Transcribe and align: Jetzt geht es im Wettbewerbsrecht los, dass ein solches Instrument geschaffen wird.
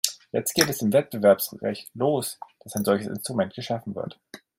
Jetzt 0.31 0.55
geht 0.55 0.67
es 0.67 0.81
im 0.81 0.93
Wettbewerbsrecht 0.93 1.91
los, 1.93 2.39
dass 2.63 2.73
ein 2.75 2.83
solches 2.83 3.05
Instrument 3.07 3.53
geschaffen 3.53 3.93
wird. 3.93 4.19